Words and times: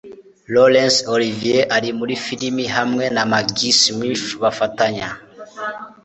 Laurence 0.53 0.99
Olivier 1.13 1.59
ari 1.75 1.89
muri 1.99 2.15
film, 2.25 2.57
hamwe 2.75 3.05
na 3.15 3.23
Maggie 3.31 3.77
Smith 3.81 4.25
bafatanya 4.43 5.09